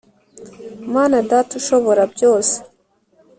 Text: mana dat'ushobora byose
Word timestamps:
mana 0.93 1.17
dat'ushobora 1.29 2.03
byose 2.13 2.55